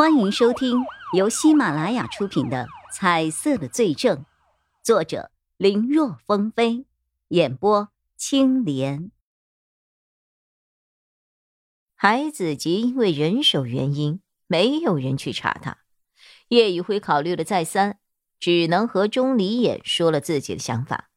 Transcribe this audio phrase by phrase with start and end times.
[0.00, 4.16] 欢迎收听由喜马拉雅出品的《彩色的罪证》，
[4.82, 6.86] 作者林若风飞，
[7.28, 9.10] 演播青莲。
[11.94, 15.80] 海子吉因为人手原因，没有人去查他。
[16.48, 17.98] 叶宇辉考虑了再三，
[18.38, 21.10] 只能和钟离眼说了自己的想法。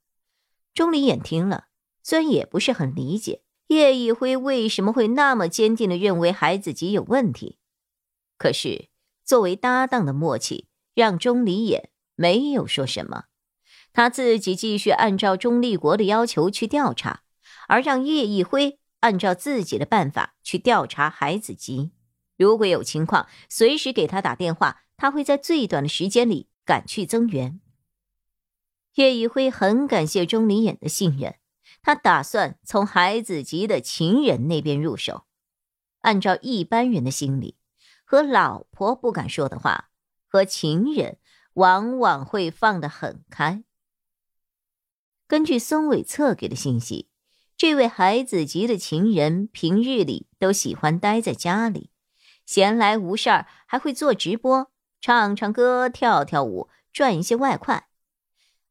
[0.74, 1.68] 钟离眼听了，
[2.04, 7.60] 虽然也不是很理解叶宇辉为什么会那么坚定的认为海子吉有问题。
[8.44, 8.90] 可是，
[9.24, 13.28] 作为搭档的默契让钟离眼没有说什么，
[13.94, 17.22] 他自己继续按照钟立国的要求去调查，
[17.70, 21.94] 而让叶一辉按照自己的办法去调查海子吉。
[22.36, 27.62] 如果有情况，随时给他打电话，他会在最短的时间里赶去增援。
[28.96, 31.36] 叶一辉很感谢钟离眼的信任，
[31.82, 35.24] 他打算从海子吉的情人那边入手，
[36.02, 37.56] 按照一般人的心理。
[38.14, 39.90] 和老婆不敢说的话，
[40.28, 41.18] 和情人
[41.54, 43.64] 往往会放得很开。
[45.26, 47.10] 根据孙伟策给的信息，
[47.58, 51.90] 这位孩子吉的情人平日里都喜欢待在家里，
[52.46, 57.88] 闲来无事儿还会做直播，唱唱歌、跳跳舞，赚一些外快。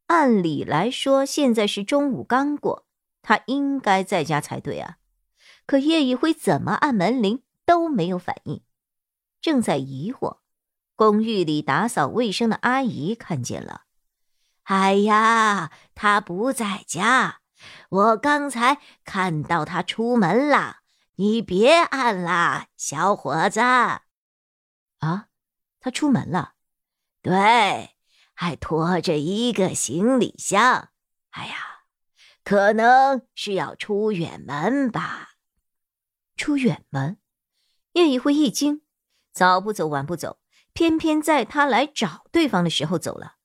[0.06, 2.86] 按理来说，现在是中午刚过，
[3.22, 4.98] 他应该在家才对啊。
[5.67, 8.62] 可叶一辉怎么按门铃都没有反应。
[9.43, 10.39] 正在疑惑，
[10.95, 13.83] 公寓里打扫卫生的阿姨看见了。
[14.62, 17.41] 哎呀，他不在家，
[17.89, 20.77] 我刚才看到他出门了。
[21.17, 23.61] 你别按了，小伙子。
[23.61, 24.03] 啊，
[25.81, 26.55] 他出门了？
[27.20, 27.97] 对，
[28.35, 30.91] 还拖着一个行李箱。
[31.31, 31.57] 哎呀，
[32.45, 35.31] 可能是要出远门吧。
[36.37, 37.19] 出远门？
[37.95, 38.81] 叶一辉一惊。
[39.33, 40.38] 早不走，晚不走，
[40.72, 43.36] 偏偏在他来找对方的时候走了，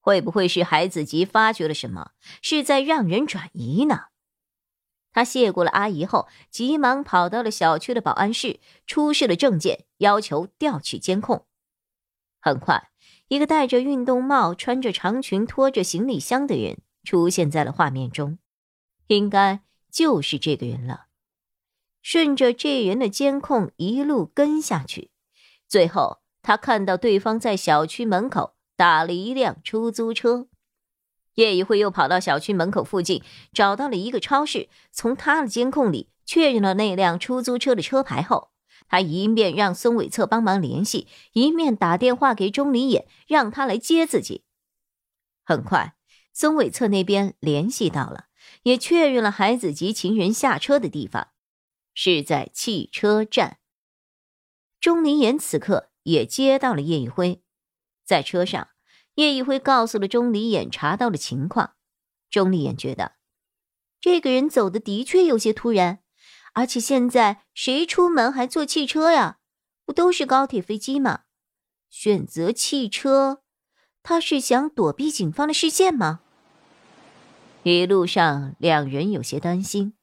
[0.00, 4.06] 会不会是海子吉发觉了什么，是在让人转移呢？
[5.14, 11.46] 他谢过了阿姨后，急忙跑到了小区的保安室，出示了证件，要求调取监控。
[12.40, 12.90] 很快，
[13.28, 18.38] 一个戴着运动帽、穿着长裙、拖着行李箱的人出现在了画面中，
[19.06, 21.06] 应该就是这个人了。
[22.00, 25.11] 顺着这人的监控一路跟下去。
[25.72, 30.46] 最后，他看到对方在小区门口打了一辆出租车。
[31.36, 33.22] 叶一辉又跑到小区门口附近，
[33.54, 38.50] 找到了一个超市，从他的监控里确认了那辆出租车的车牌后，
[38.86, 44.44] 他一面让孙伟策帮忙联系，一面打电话给钟离眼，让他来接自己。
[45.42, 45.94] 很快，
[46.34, 48.26] 孙伟策那边联系到了，
[48.64, 51.28] 也确认了孩子及情人下车的地方，
[51.94, 53.56] 是在汽车站。
[54.82, 57.40] 钟离言此刻也接到了叶一辉，
[58.04, 58.70] 在车上，
[59.14, 61.74] 叶一辉告诉了钟离眼查到的情况。
[62.28, 63.12] 钟离眼觉得，
[64.00, 66.00] 这个人走的的确有些突然，
[66.54, 69.38] 而且现在谁出门还坐汽车呀？
[69.86, 71.20] 不都是高铁、飞机吗？
[71.88, 73.42] 选择汽车，
[74.02, 76.22] 他是想躲避警方的视线吗？
[77.62, 79.94] 一路上，两人有些担心，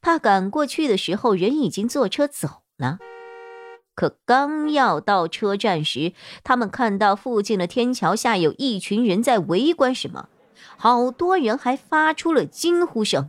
[0.00, 3.00] 怕赶过去的时候人已经坐车走了。
[3.98, 6.12] 可刚要到车站时，
[6.44, 10.28] 他们看到附近的天桥下有一群人在围观什么，
[10.76, 13.28] 好多人还发出了惊呼声。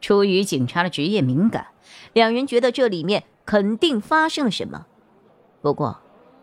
[0.00, 1.68] 出于警察的职业敏感，
[2.12, 4.86] 两人觉得这里面肯定发生了什么。
[5.62, 6.00] 不过，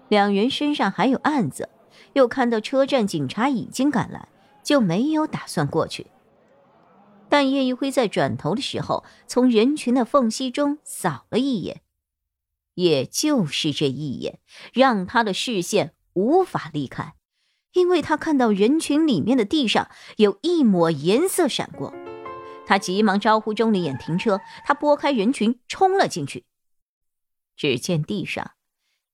[0.08, 1.68] 两人身上还有案子，
[2.14, 4.30] 又看到车站警察已经赶来，
[4.64, 6.08] 就没有打算过去。
[7.28, 11.82] 但叶一辉在转头的时候，从人群的缝隙中扫了一眼。
[12.78, 14.40] 也就是这一眼，
[14.72, 17.16] 让他的视线无法离开，
[17.74, 21.92] 因为他看到人群里面的地上有一抹颜色闪过。
[22.68, 26.46] 他急忙招呼钟离眼停车，他拨开人群冲了进去。
[27.56, 28.52] 只见地上，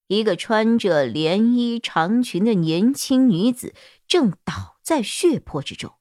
[0.07, 3.73] 一个穿着连衣长裙的年轻女子
[4.05, 5.93] 正倒在血泊之中，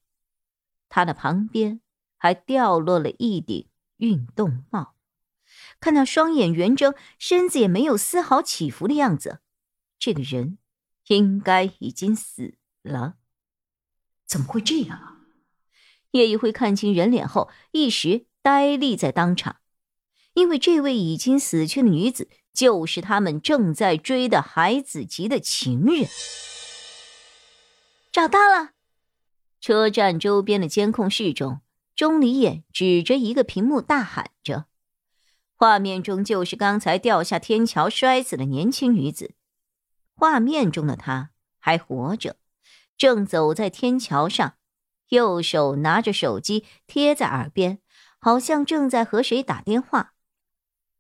[0.89, 1.81] 她的旁边
[2.17, 4.92] 还掉落了一顶运动帽。
[5.83, 9.41] 看那双眼圆睁，身子也没有丝毫起伏的样子，
[9.99, 10.59] 这个人
[11.09, 13.15] 应该已经死了。
[14.25, 15.17] 怎么会这样啊？
[16.13, 19.57] 叶一辉看清人脸后，一时呆立在当场，
[20.35, 26.07] 因为这位已经死去的女子就是他们正在追的海子吉的情人。
[28.13, 28.71] 找到了！
[29.61, 31.61] 车站周边的监控室中，
[31.97, 34.67] 钟离眼指着一个屏幕大喊着。
[35.63, 39.37] 画面中就是刚才掉下天桥摔死的年轻女子，
[40.17, 41.31] 画面中的她
[41.61, 42.35] 还活着，
[42.99, 44.57] 正走在天桥上，
[45.11, 47.79] 右手拿着手机贴在耳边，
[48.19, 50.15] 好像正在和谁打电话。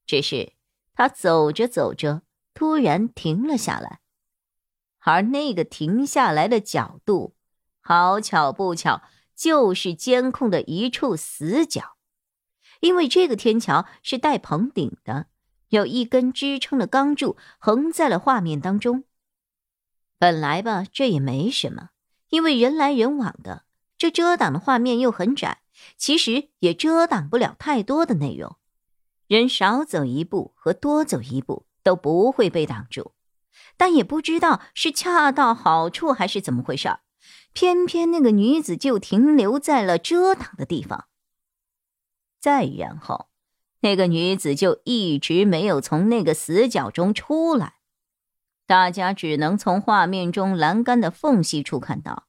[0.06, 0.52] 只是
[0.94, 2.22] 他走着走着，
[2.54, 3.98] 突然停了下来，
[5.00, 7.34] 而那个停下来的角度，
[7.80, 9.02] 好巧不巧，
[9.34, 11.96] 就是监控的一处死角。
[12.82, 15.26] 因为这个天桥是带棚顶的，
[15.68, 19.04] 有一根支撑的钢柱横在了画面当中。
[20.18, 21.90] 本来吧，这也没什么，
[22.30, 23.64] 因为人来人往的，
[23.96, 25.62] 这遮挡的画面又很窄，
[25.96, 28.56] 其实也遮挡不了太多的内容。
[29.28, 33.12] 人少走一步和多走一步都不会被挡住，
[33.76, 37.00] 但也不知道是恰到好处还是怎么回事儿
[37.52, 41.06] 偏偏那个女子就停留在了遮挡的地方。
[42.42, 43.28] 再然后，
[43.82, 47.74] 那个女子就一直没有从那个死角中出来，
[48.66, 52.26] 大家只能从画面中栏杆的缝隙处看到，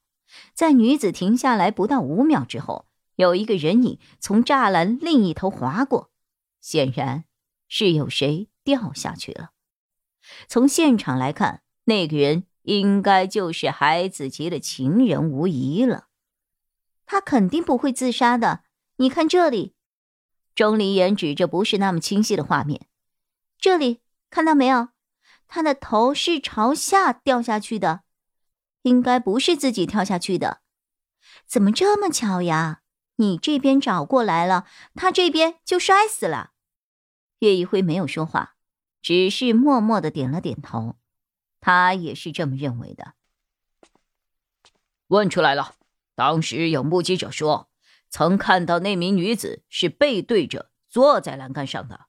[0.54, 6.12] 在女子停下来不到五秒之后，有一个人影从栅栏另一头划过，
[6.60, 7.24] 显然
[7.66, 9.50] 是有谁掉下去了。
[10.46, 16.06] 从现场来看，那个人应该就是海子杰的情人无疑了，
[17.04, 18.60] 他肯定不会自杀的。
[18.98, 19.74] 你看这里。
[20.54, 22.86] 钟离言指着不是那么清晰的画面，
[23.58, 24.88] 这里看到没有？
[25.48, 28.02] 他的头是朝下掉下去的，
[28.82, 30.60] 应该不是自己跳下去的。
[31.46, 32.80] 怎么这么巧呀？
[33.16, 36.52] 你这边找过来了，他这边就摔死了。
[37.40, 38.56] 叶一辉没有说话，
[39.02, 40.96] 只是默默的点了点头。
[41.60, 43.14] 他也是这么认为的。
[45.08, 45.74] 问出来了，
[46.14, 47.68] 当时有目击者说。
[48.10, 52.06] 曾看到那名女子是背对着坐在栏杆上的。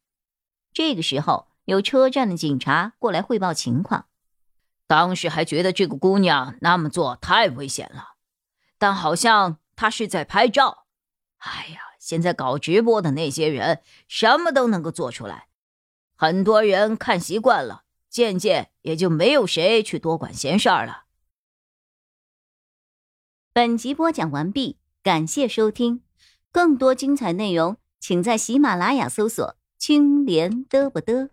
[0.73, 4.07] 这个时候，有车站的警察过来汇报情况。
[4.87, 8.15] 当时还觉得这个姑娘那么做太危险了，
[8.77, 10.85] 但好像她是在拍照。
[11.37, 15.47] 哎呀，现在搞直播的那些人什么都能够做出来，
[16.15, 21.05] 很多人看习惯了，渐渐也就没有谁去多管闲事儿了。
[23.51, 24.77] 本集播讲完毕。
[25.05, 26.01] 感谢收听，
[26.51, 31.29] 更多精彩内容，请在喜马拉雅搜索“青莲嘚不嘚”。